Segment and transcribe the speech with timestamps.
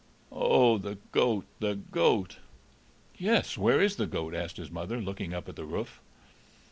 [0.31, 2.37] "Oh, the goat, the goat!"
[3.19, 6.01] "Yes; where is the goat?" asked his mother, looking up at the roof.